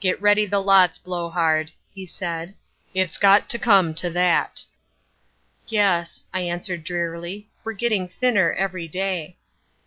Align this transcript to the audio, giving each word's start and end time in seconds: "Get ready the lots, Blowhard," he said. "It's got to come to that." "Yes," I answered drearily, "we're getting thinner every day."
"Get 0.00 0.20
ready 0.20 0.44
the 0.44 0.58
lots, 0.60 0.98
Blowhard," 0.98 1.72
he 1.94 2.04
said. 2.04 2.54
"It's 2.92 3.16
got 3.16 3.48
to 3.48 3.58
come 3.58 3.94
to 3.94 4.10
that." 4.10 4.64
"Yes," 5.66 6.24
I 6.34 6.40
answered 6.42 6.84
drearily, 6.84 7.48
"we're 7.64 7.72
getting 7.72 8.06
thinner 8.06 8.52
every 8.52 8.86
day." 8.86 9.38